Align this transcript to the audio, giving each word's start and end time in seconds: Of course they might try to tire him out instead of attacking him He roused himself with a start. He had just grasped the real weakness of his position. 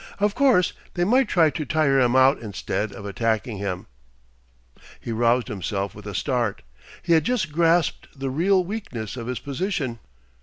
Of 0.17 0.33
course 0.33 0.73
they 0.95 1.03
might 1.03 1.27
try 1.27 1.51
to 1.51 1.63
tire 1.63 1.99
him 1.99 2.15
out 2.15 2.39
instead 2.39 2.91
of 2.91 3.05
attacking 3.05 3.57
him 3.57 3.85
He 4.99 5.11
roused 5.11 5.47
himself 5.47 5.93
with 5.93 6.07
a 6.07 6.15
start. 6.15 6.63
He 7.03 7.13
had 7.13 7.23
just 7.23 7.51
grasped 7.51 8.07
the 8.19 8.31
real 8.31 8.63
weakness 8.63 9.15
of 9.15 9.27
his 9.27 9.37
position. 9.37 9.99